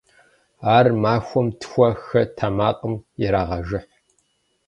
[0.75, 3.91] Ар махуэм тхуэ-хэ тэмакъым ирагъэжыхь.